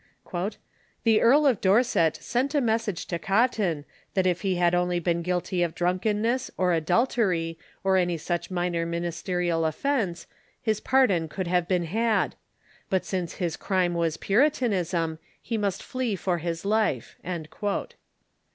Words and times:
"The 1.03 1.21
Earl 1.21 1.45
of 1.45 1.61
Dorset 1.61 2.15
sent 2.15 2.55
a 2.55 2.59
message 2.59 3.05
to 3.05 3.19
Cotton, 3.19 3.85
that 4.15 4.25
if 4.25 4.41
he 4.41 4.55
had 4.55 4.73
only 4.73 4.97
been 4.99 5.21
guilty 5.21 5.61
of 5.61 5.75
drunkenness, 5.75 6.49
or 6.57 6.71
adulter}^, 6.71 7.55
or 7.83 7.97
any 7.97 8.17
such 8.17 8.49
minor 8.49 8.83
ministerial 8.87 9.63
offence, 9.63 10.25
his 10.59 10.79
pardon 10.79 11.27
could 11.29 11.45
have 11.45 11.67
been 11.67 11.85
had; 11.85 12.33
but 12.89 13.05
since 13.05 13.35
his 13.35 13.55
crime 13.55 13.93
was 13.93 14.17
Puritanism, 14.17 15.19
he 15.39 15.55
must 15.55 15.83
flee 15.83 16.15
for 16.15 16.39
his 16.39 16.65
life." 16.65 17.15